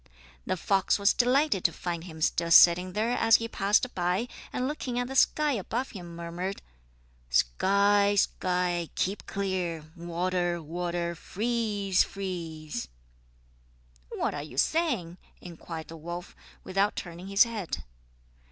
The 0.47 0.57
fox 0.57 0.97
was 0.97 1.13
delighted 1.13 1.63
to 1.63 1.71
find 1.71 2.05
him 2.05 2.21
still 2.21 2.49
sitting 2.49 2.93
there 2.93 3.11
as 3.11 3.35
he 3.35 3.47
passed 3.47 3.93
by, 3.93 4.27
and 4.51 4.67
looking 4.67 4.97
at 4.97 5.07
the 5.07 5.15
sky 5.15 5.51
above 5.51 5.91
him 5.91 6.15
murmured: 6.15 6.63
"Sky, 7.29 8.15
sky, 8.15 8.89
keep 8.95 9.27
clear! 9.27 9.91
Water, 9.95 10.59
water, 10.59 11.13
freeze, 11.13 12.03
freeze!" 12.03 12.87
"What 14.09 14.33
are 14.33 14.41
you 14.41 14.57
saying?" 14.57 15.17
inquired 15.39 15.89
the 15.89 15.97
wolf, 15.97 16.35
without 16.63 16.95
turning 16.95 17.27
his 17.27 17.43
head. 17.43 17.83